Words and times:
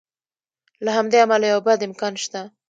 له 0.85 0.91
همدې 0.97 1.17
امله 1.23 1.45
یو 1.53 1.59
بد 1.67 1.79
امکان 1.87 2.13
شته. 2.23 2.41